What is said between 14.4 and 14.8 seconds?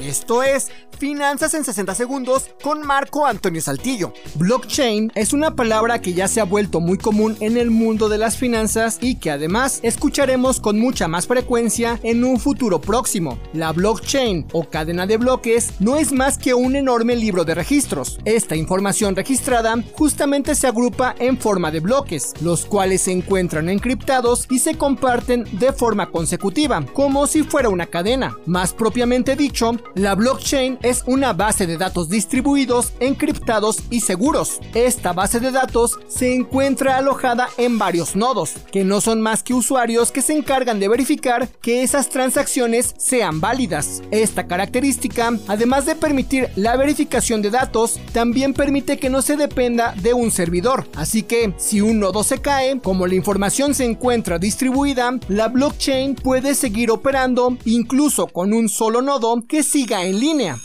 o